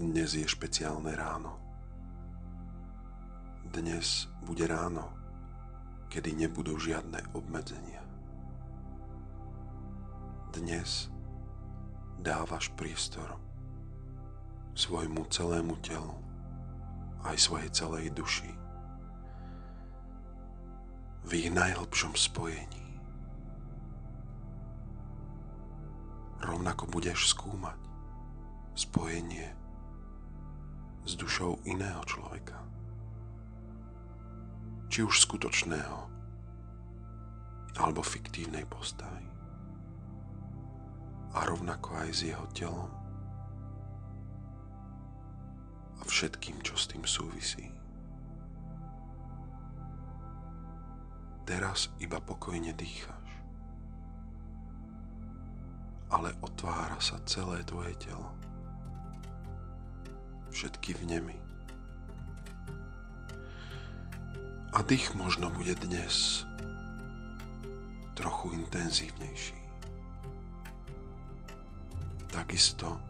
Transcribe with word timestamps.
Dnes 0.00 0.32
je 0.32 0.48
špeciálne 0.48 1.12
ráno. 1.12 1.60
Dnes 3.68 4.32
bude 4.48 4.64
ráno, 4.64 5.12
kedy 6.08 6.40
nebudú 6.40 6.80
žiadne 6.80 7.20
obmedzenia. 7.36 8.00
Dnes 10.56 11.12
dávaš 12.16 12.72
priestor 12.80 13.36
svojmu 14.72 15.28
celému 15.28 15.76
telu, 15.84 16.16
aj 17.28 17.36
svojej 17.36 17.68
celej 17.68 18.08
duši 18.16 18.48
v 21.28 21.44
ich 21.44 21.52
najhlbšom 21.52 22.16
spojení. 22.16 23.04
Rovnako 26.40 26.88
budeš 26.88 27.36
skúmať 27.36 27.76
spojenie 28.72 29.59
s 31.04 31.12
dušou 31.16 31.60
iného 31.64 32.02
človeka. 32.04 32.58
Či 34.90 35.06
už 35.06 35.22
skutočného, 35.22 35.98
alebo 37.78 38.02
fiktívnej 38.02 38.66
postavy. 38.66 39.24
A 41.30 41.46
rovnako 41.46 41.94
aj 42.02 42.10
s 42.10 42.20
jeho 42.26 42.46
telom 42.50 43.00
a 46.00 46.02
všetkým, 46.08 46.64
čo 46.64 46.74
s 46.74 46.88
tým 46.88 47.04
súvisí. 47.04 47.68
Teraz 51.44 51.92
iba 52.00 52.16
pokojne 52.22 52.72
dýcháš. 52.72 53.28
Ale 56.10 56.34
otvára 56.42 56.98
sa 56.98 57.22
celé 57.28 57.62
tvoje 57.62 57.94
telo 58.00 58.39
všetky 60.50 60.94
vnemy. 61.02 61.34
A 64.70 64.86
dých 64.86 65.14
možno 65.18 65.50
bude 65.50 65.74
dnes 65.74 66.46
trochu 68.14 68.54
intenzívnejší. 68.54 69.58
Takisto 72.30 73.02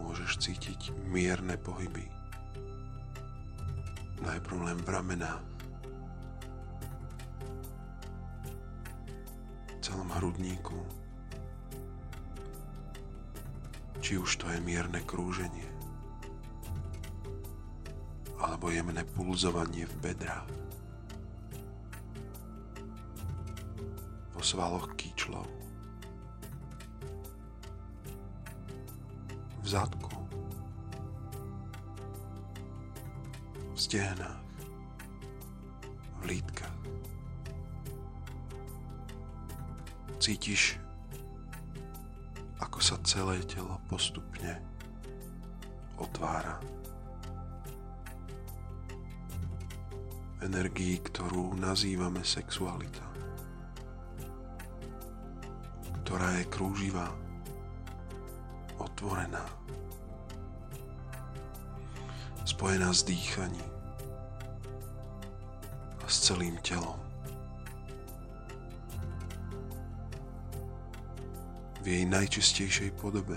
môžeš 0.00 0.40
cítiť 0.40 0.80
mierne 1.12 1.60
pohyby. 1.60 2.08
Najprv 4.24 4.58
len 4.64 4.78
v 4.80 4.88
ramenách, 4.88 5.44
celom 9.84 10.08
hrudníku, 10.16 10.80
či 14.04 14.20
už 14.20 14.36
to 14.36 14.44
je 14.52 14.60
mierne 14.60 15.00
krúženie. 15.08 15.64
Alebo 18.36 18.68
jemné 18.68 19.00
pulzovanie 19.16 19.88
v 19.88 19.94
bedrách, 20.04 20.44
vo 24.36 24.44
svaloch 24.44 24.92
kýčlov, 25.00 25.48
v 29.64 29.66
zadku, 29.72 30.12
v 33.72 33.78
stehnách, 33.80 34.44
v 36.20 36.22
lítkach. 36.28 36.76
Cítiš 40.20 40.83
sa 42.94 43.02
celé 43.02 43.42
telo 43.50 43.74
postupne 43.90 44.54
otvára. 45.98 46.62
Energii, 50.38 51.02
ktorú 51.02 51.58
nazývame 51.58 52.22
sexualita, 52.22 53.02
ktorá 56.06 56.38
je 56.38 56.44
krúživá, 56.54 57.10
otvorená, 58.78 59.42
spojená 62.46 62.94
s 62.94 63.02
dýchaním 63.02 63.70
a 65.98 66.06
s 66.06 66.30
celým 66.30 66.54
telom. 66.62 67.03
V 71.84 72.00
jej 72.00 72.04
najčistejšej 72.08 72.96
podobe. 72.96 73.36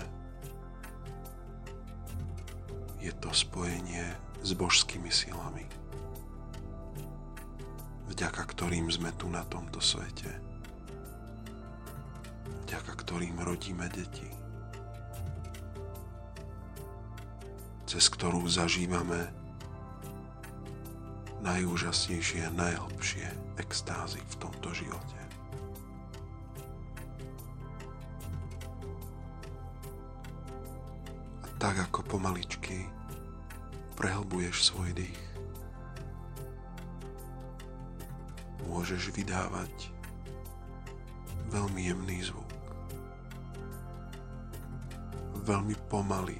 Je 2.96 3.12
to 3.20 3.28
spojenie 3.28 4.08
s 4.40 4.56
božskými 4.56 5.12
silami, 5.12 5.68
vďaka 8.08 8.42
ktorým 8.48 8.88
sme 8.88 9.12
tu 9.20 9.28
na 9.28 9.44
tomto 9.52 9.84
svete, 9.84 10.32
vďaka 12.64 12.92
ktorým 13.04 13.36
rodíme 13.44 13.84
deti, 13.92 14.32
cez 17.84 18.08
ktorú 18.08 18.48
zažívame 18.48 19.28
najúžasnejšie 21.44 22.48
a 22.48 22.56
najhlbšie 22.56 23.28
extázy 23.60 24.24
v 24.24 24.34
tomto 24.40 24.72
živote. 24.72 25.27
Tak 31.58 31.74
ako 31.90 32.06
pomaličky 32.06 32.86
prehlbuješ 33.98 34.70
svoj 34.70 34.94
dých. 34.94 35.22
Môžeš 38.70 39.10
vydávať 39.10 39.90
veľmi 41.50 41.90
jemný 41.90 42.22
zvuk. 42.22 42.46
Veľmi 45.42 45.74
pomaly, 45.90 46.38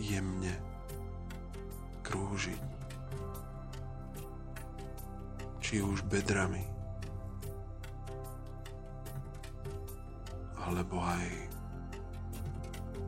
jemne 0.00 0.56
krúžiť. 2.00 2.62
Či 5.60 5.84
už 5.84 6.08
bedrami, 6.08 6.64
alebo 10.56 11.04
aj 11.04 11.53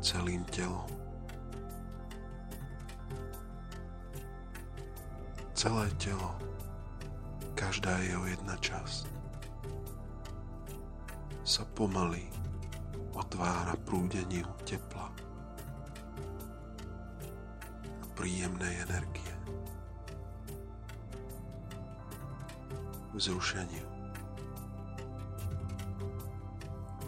celým 0.01 0.45
telom. 0.53 0.87
Celé 5.57 5.89
telo, 5.97 6.37
každá 7.57 7.97
jeho 8.05 8.29
jedna 8.29 8.61
časť 8.61 9.09
sa 11.47 11.65
pomaly 11.73 12.29
otvára 13.17 13.73
prúdeniu 13.89 14.45
tepla 14.69 15.09
a 17.81 18.05
príjemnej 18.19 18.85
energie. 18.85 19.33
Vzrušeniu. 23.17 23.87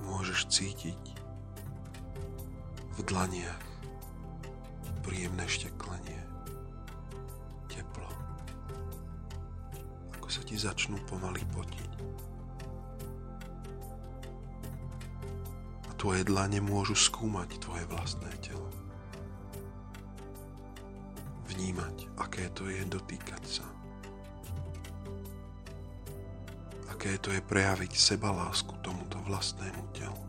Môžeš 0.08 0.48
cítiť 0.48 1.17
v 2.98 3.06
dlaniach 3.06 3.62
príjemné 5.06 5.46
šteklenie, 5.46 6.18
teplo, 7.70 8.10
ako 10.18 10.26
sa 10.26 10.42
ti 10.42 10.58
začnú 10.58 10.98
pomaly 11.06 11.40
potiť. 11.54 11.92
A 15.88 15.90
tvoje 15.94 16.26
dlane 16.26 16.58
môžu 16.58 16.98
skúmať 16.98 17.62
tvoje 17.62 17.86
vlastné 17.86 18.28
telo. 18.42 18.66
Vnímať, 21.54 21.96
aké 22.18 22.50
to 22.50 22.66
je 22.66 22.82
dotýkať 22.82 23.42
sa. 23.46 23.66
Aké 26.90 27.14
to 27.22 27.30
je 27.30 27.38
prejaviť 27.38 27.94
seba 27.94 28.34
lásku 28.34 28.74
tomuto 28.82 29.22
vlastnému 29.24 29.86
telu 29.94 30.27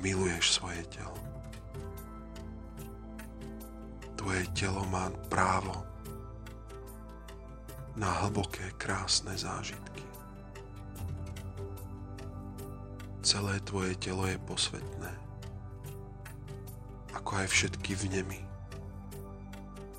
miluješ 0.00 0.56
svoje 0.56 0.82
telo. 0.88 1.16
Tvoje 4.16 4.44
telo 4.52 4.84
má 4.88 5.08
právo 5.32 5.72
na 7.96 8.08
hlboké, 8.24 8.72
krásne 8.76 9.36
zážitky. 9.36 10.04
Celé 13.20 13.60
tvoje 13.68 13.92
telo 14.00 14.24
je 14.24 14.40
posvetné, 14.48 15.12
ako 17.12 17.30
aj 17.44 17.46
všetky 17.52 17.92
vnemy 17.92 18.40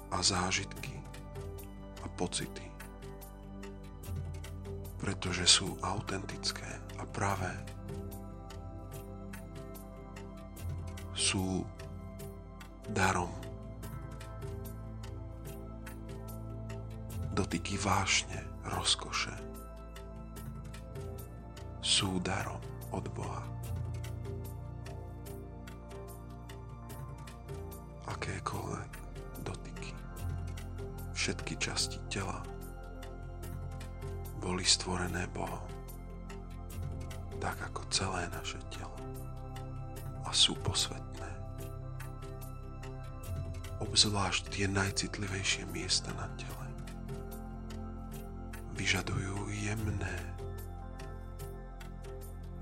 a 0.10 0.18
zážitky 0.26 0.98
a 2.02 2.10
pocity, 2.18 2.66
pretože 4.98 5.46
sú 5.46 5.78
autentické 5.86 6.82
a 6.98 7.06
pravé 7.06 7.54
sú 11.32 11.64
darom. 12.92 13.32
Dotyky 17.32 17.80
vášne, 17.80 18.44
rozkoše 18.68 19.32
sú 21.80 22.20
darom 22.20 22.60
od 22.92 23.08
Boha. 23.16 23.48
Akékoľvek 28.12 28.92
dotyky, 29.48 29.96
všetky 31.16 31.56
časti 31.56 32.04
tela 32.12 32.44
boli 34.44 34.68
stvorené 34.68 35.32
Bohom, 35.32 35.64
tak 37.40 37.56
ako 37.72 37.88
celé 37.88 38.28
naše 38.36 38.60
telo 38.68 39.00
a 40.28 40.36
sú 40.36 40.56
posvetné. 40.64 41.11
Obzvlášť 43.82 44.54
tie 44.54 44.70
najcitlivejšie 44.70 45.66
miesta 45.74 46.14
na 46.14 46.30
tele 46.38 46.70
vyžadujú 48.78 49.50
jemné 49.52 50.18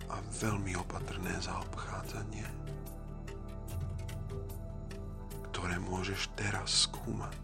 a 0.07 0.19
veľmi 0.41 0.73
opatrné 0.79 1.31
zaobchádzanie, 1.43 2.47
ktoré 5.51 5.75
môžeš 5.79 6.31
teraz 6.39 6.87
skúmať 6.87 7.35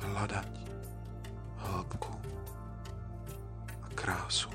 hľadať 0.00 0.52
hĺbku 1.60 2.14
a 3.84 3.88
krásu 3.92 4.50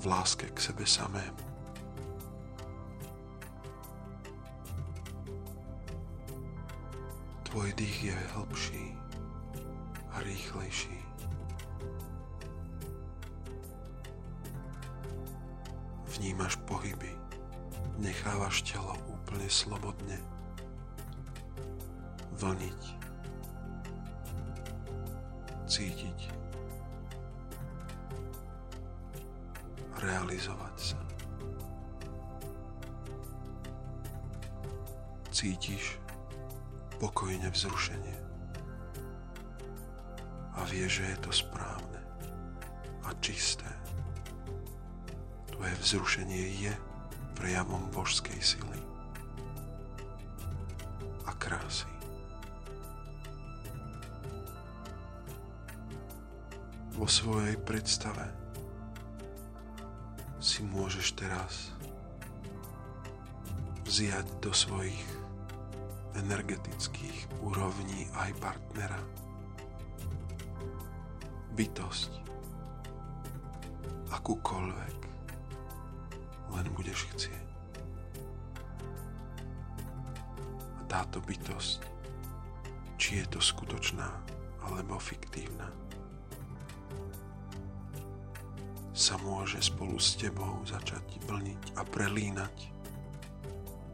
v 0.00 0.04
láske 0.08 0.48
k 0.52 0.58
sebe 0.60 0.84
samému. 0.88 1.45
Tvoj 7.56 7.72
dých 7.72 8.12
je 8.12 8.16
hĺbší 8.36 8.84
a 10.12 10.20
rýchlejší. 10.20 11.00
Vnímaš 16.04 16.60
pohyby, 16.68 17.16
nechávaš 17.96 18.60
telo 18.60 18.92
úplne 19.08 19.48
slobodne 19.48 20.20
vlniť 22.36 22.82
cítiť, 25.64 26.28
realizovať 30.04 30.76
sa. 30.92 31.00
Cítiš 35.32 36.04
pokojne 36.96 37.48
vzrušenie 37.52 38.16
a 40.56 40.64
vieš, 40.68 41.04
že 41.04 41.04
je 41.12 41.18
to 41.20 41.30
správne 41.32 42.00
a 43.04 43.12
čisté. 43.20 43.68
Tvoje 45.52 45.74
vzrušenie 45.84 46.44
je 46.68 46.72
prejavom 47.36 47.92
božskej 47.92 48.40
sily 48.40 48.80
a 51.28 51.32
krásy. 51.36 51.96
vo 56.96 57.04
svojej 57.04 57.60
predstave 57.60 58.24
si 60.40 60.64
môžeš 60.64 61.12
teraz 61.12 61.76
vziať 63.84 64.24
do 64.40 64.48
svojich 64.56 65.04
energetických 66.24 67.44
úrovní 67.44 68.08
aj 68.16 68.30
partnera. 68.40 69.00
Bytosť. 71.56 72.12
Akúkoľvek. 74.12 74.98
Len 76.52 76.66
budeš 76.72 77.08
chcieť. 77.12 77.46
A 80.76 80.82
táto 80.88 81.20
bytosť, 81.24 81.80
či 82.96 83.20
je 83.20 83.26
to 83.28 83.40
skutočná 83.40 84.08
alebo 84.64 84.96
fiktívna, 85.00 85.68
sa 88.96 89.20
môže 89.20 89.60
spolu 89.60 90.00
s 90.00 90.16
tebou 90.16 90.64
začať 90.64 91.20
vlniť 91.28 91.76
a 91.76 91.84
prelínať 91.84 92.56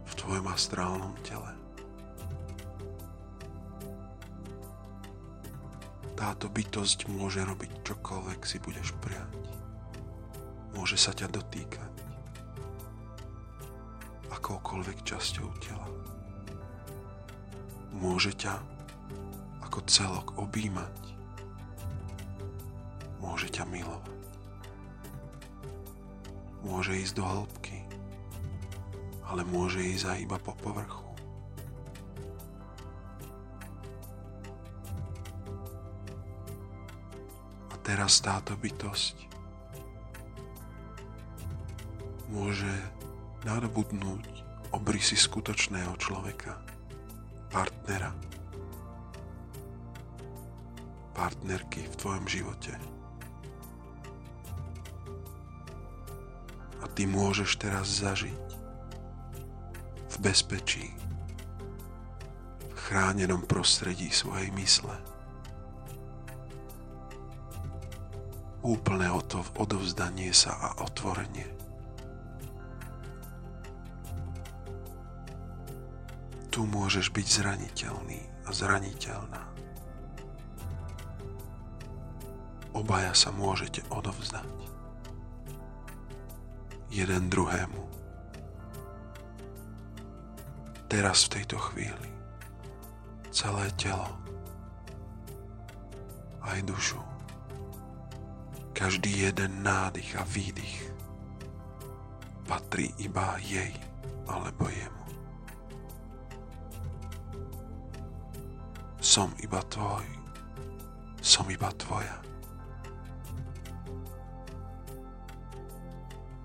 v 0.06 0.12
tvojom 0.14 0.46
astrálnom 0.46 1.10
tele. 1.26 1.61
Táto 6.22 6.46
bytosť 6.46 7.10
môže 7.10 7.42
robiť 7.42 7.82
čokoľvek 7.82 8.40
si 8.46 8.62
budeš 8.62 8.94
prijať. 9.02 9.34
Môže 10.78 10.94
sa 10.94 11.10
ťa 11.10 11.26
dotýkať 11.26 11.90
akoukoľvek 14.30 15.02
časťou 15.02 15.50
tela. 15.58 15.90
Môže 17.98 18.30
ťa 18.38 18.54
ako 19.66 19.78
celok 19.90 20.38
objímať. 20.38 20.94
Môže 23.18 23.50
ťa 23.50 23.66
milovať 23.66 24.22
môže 26.62 26.94
ísť 26.94 27.18
do 27.18 27.24
hĺbky, 27.26 27.78
ale 29.26 29.42
môže 29.42 29.82
ísť 29.82 30.14
aj 30.14 30.18
iba 30.22 30.38
po 30.38 30.54
povrchu. 30.54 31.11
Teraz 37.82 38.22
táto 38.22 38.54
bytosť 38.56 39.16
môže 42.32 42.72
nadobudnúť 43.44 44.24
obrysy 44.72 45.18
skutočného 45.18 45.92
človeka, 46.00 46.56
partnera, 47.52 48.14
partnerky 51.12 51.84
v 51.84 51.94
tvojom 52.00 52.24
živote. 52.24 52.74
ty 56.92 57.08
môžeš 57.08 57.56
teraz 57.56 58.04
zažiť 58.04 58.42
v 60.12 60.16
bezpečí, 60.20 60.92
v 62.68 62.78
chránenom 62.78 63.40
prostredí 63.48 64.12
svojej 64.12 64.52
mysle. 64.52 65.11
Úplné 68.62 69.10
odovzdanie 69.58 70.30
sa 70.30 70.54
a 70.54 70.68
otvorenie. 70.86 71.50
Tu 76.52 76.62
môžeš 76.62 77.10
byť 77.10 77.26
zraniteľný 77.26 78.22
a 78.46 78.50
zraniteľná. 78.54 79.42
Obaja 82.72 83.12
sa 83.18 83.34
môžete 83.34 83.82
odovzdať 83.90 84.46
jeden 86.92 87.32
druhému. 87.32 87.82
Teraz 90.92 91.24
v 91.26 91.40
tejto 91.40 91.56
chvíli 91.56 92.10
celé 93.32 93.72
telo, 93.80 94.12
aj 96.44 96.60
dušu, 96.68 97.00
každý 98.72 99.20
jeden 99.28 99.62
nádych 99.62 100.16
a 100.16 100.24
výdych 100.24 100.92
patrí 102.48 102.92
iba 102.98 103.36
jej 103.38 103.72
alebo 104.26 104.68
jemu. 104.68 105.06
Som 109.02 109.34
iba 109.42 109.60
tvoj, 109.66 110.06
som 111.20 111.44
iba 111.50 111.68
tvoja. 111.74 112.16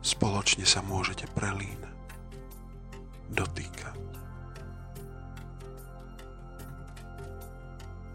Spoločne 0.02 0.66
sa 0.66 0.82
môžete 0.82 1.30
prelínať, 1.38 1.98
dotýkať, 3.30 4.00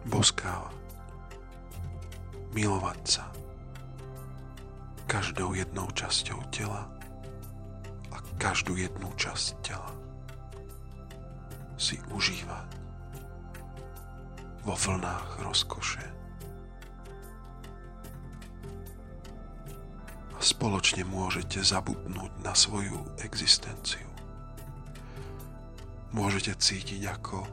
boskávať, 0.08 0.76
milovať 2.52 3.00
sa 3.06 3.31
každou 5.12 5.52
jednou 5.52 5.84
časťou 5.92 6.40
tela 6.48 6.88
a 8.08 8.16
každú 8.40 8.80
jednu 8.80 9.12
časť 9.20 9.60
tela 9.60 9.92
si 11.76 12.00
užívať 12.16 12.70
vo 14.64 14.72
vlnách 14.72 15.44
rozkoše. 15.44 16.00
spoločne 20.42 21.06
môžete 21.06 21.62
zabudnúť 21.62 22.32
na 22.42 22.50
svoju 22.50 22.98
existenciu. 23.22 24.10
Môžete 26.10 26.58
cítiť, 26.58 27.06
ako 27.06 27.46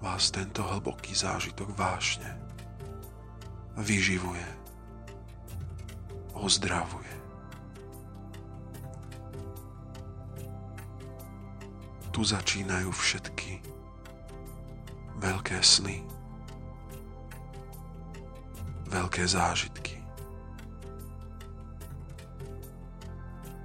vás 0.00 0.32
tento 0.32 0.64
hlboký 0.64 1.12
zážitok 1.12 1.76
vášne 1.76 2.40
vyživuje, 3.76 4.61
ozdravuje. 6.42 7.14
Tu 12.12 12.20
začínajú 12.20 12.90
všetky 12.92 13.62
veľké 15.22 15.62
sny, 15.62 16.02
veľké 18.90 19.22
zážitky. 19.24 20.02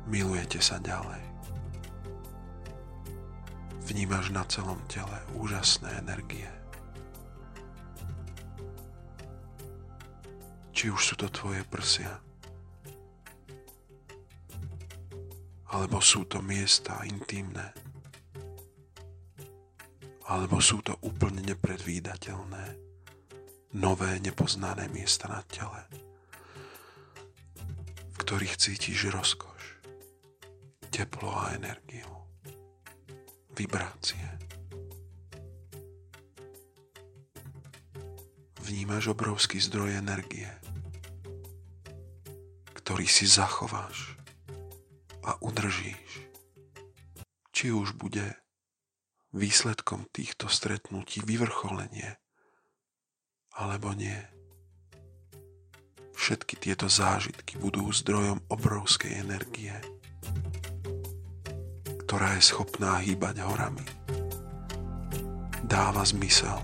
Milujete 0.08 0.64
sa 0.64 0.80
ďalej. 0.80 1.20
Vnímaš 3.92 4.32
na 4.32 4.48
celom 4.48 4.80
tele 4.88 5.20
úžasné 5.36 5.92
energie. 6.00 6.48
Či 10.72 10.94
už 10.94 11.02
sú 11.02 11.16
to 11.20 11.28
tvoje 11.28 11.66
prsia, 11.68 12.22
alebo 15.78 16.02
sú 16.02 16.26
to 16.26 16.42
miesta 16.42 17.06
intimné, 17.06 17.70
alebo 20.26 20.58
sú 20.58 20.82
to 20.82 20.98
úplne 21.06 21.46
nepredvídateľné, 21.46 22.66
nové 23.78 24.18
nepoznané 24.18 24.90
miesta 24.90 25.30
na 25.30 25.46
tele, 25.46 25.86
v 28.10 28.16
ktorých 28.18 28.58
cítiš 28.58 29.14
rozkoš, 29.14 29.78
teplo 30.90 31.30
a 31.38 31.54
energiu, 31.54 32.10
vibrácie. 33.54 34.26
Vnímaš 38.66 39.14
obrovský 39.14 39.62
zdroj 39.62 39.94
energie, 39.94 40.50
ktorý 42.74 43.06
si 43.06 43.30
zachováš 43.30 44.17
a 45.28 45.36
udržíš. 45.44 46.24
Či 47.52 47.76
už 47.76 48.00
bude 48.00 48.40
výsledkom 49.36 50.08
týchto 50.16 50.48
stretnutí 50.48 51.20
vyvrcholenie 51.20 52.16
alebo 53.60 53.92
nie. 53.92 54.16
Všetky 56.18 56.56
tieto 56.58 56.88
zážitky 56.88 57.60
budú 57.60 57.92
zdrojom 57.92 58.42
obrovskej 58.48 59.22
energie, 59.22 59.76
ktorá 62.08 62.40
je 62.40 62.48
schopná 62.48 63.04
hýbať 63.04 63.44
horami. 63.44 63.86
Dáva 65.68 66.08
zmysel 66.08 66.58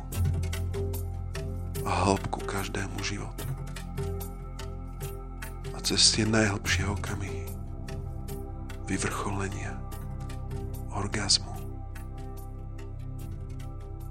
a 1.84 1.91
hĺbku 2.08 2.48
každému 2.48 3.03
životu. 3.03 3.46
A 5.75 5.77
cez 5.84 6.00
tie 6.15 6.24
najhlbšie 6.24 6.88
okamihy 6.88 7.42
vyvrcholenia, 8.85 9.79
orgazmu, 10.93 11.53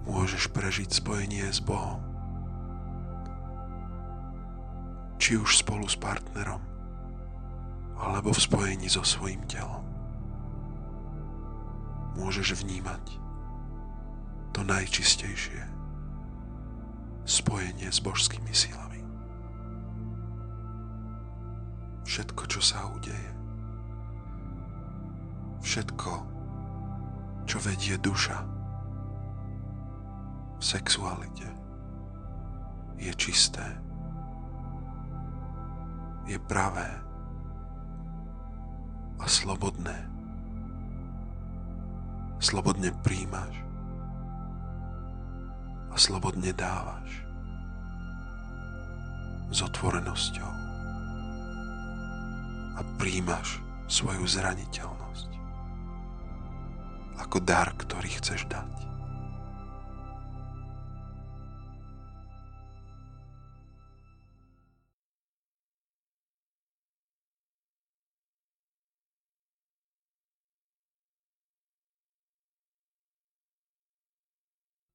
môžeš 0.09 0.50
prežiť 0.50 0.91
spojenie 0.91 1.47
s 1.47 1.62
Bohom. 1.62 2.00
Či 5.23 5.38
už 5.38 5.62
spolu 5.62 5.87
s 5.87 5.95
partnerom, 5.95 6.59
alebo 7.95 8.35
v 8.35 8.41
spojení 8.43 8.91
so 8.91 9.07
svojím 9.07 9.47
telom. 9.47 9.87
Môžeš 12.19 12.61
vnímať 12.61 13.23
to 14.52 14.61
najčistejšie 14.67 15.62
spojenie 17.23 17.88
s 17.88 18.02
božskými 18.02 18.50
silami. 18.50 19.00
Všetko, 22.02 22.43
čo 22.50 22.61
sa 22.61 22.91
udeje, 22.93 23.42
všetko, 25.62 26.12
čo 27.47 27.57
vedie 27.62 27.95
duša, 27.99 28.38
v 30.59 30.62
sexualite 30.62 31.49
je 32.99 33.11
čisté, 33.19 33.66
je 36.26 36.38
pravé 36.47 36.87
a 39.19 39.26
slobodné. 39.26 40.11
Slobodne 42.42 42.90
príjmaš 43.07 43.54
a 45.90 45.97
slobodne 45.99 46.50
dávaš 46.50 47.23
s 49.54 49.62
otvorenosťou 49.62 50.52
a 52.73 52.81
príjmaš 52.99 53.62
svoju 53.87 54.26
zraniteľnosť 54.26 55.02
ako 57.33 57.49
dar, 57.49 57.73
ktorý 57.81 58.12
chceš 58.21 58.45
dať. 58.45 58.92